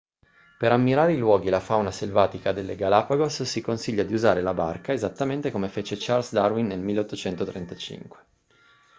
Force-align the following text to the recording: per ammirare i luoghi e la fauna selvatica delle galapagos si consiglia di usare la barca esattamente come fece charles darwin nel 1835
per 0.57 0.71
ammirare 0.71 1.13
i 1.13 1.17
luoghi 1.19 1.45
e 1.45 1.49
la 1.51 1.59
fauna 1.59 1.91
selvatica 1.91 2.51
delle 2.51 2.75
galapagos 2.75 3.43
si 3.43 3.61
consiglia 3.61 4.01
di 4.01 4.15
usare 4.15 4.41
la 4.41 4.55
barca 4.55 4.93
esattamente 4.93 5.51
come 5.51 5.67
fece 5.69 5.95
charles 5.95 6.31
darwin 6.31 6.65
nel 6.65 6.79
1835 6.79 8.17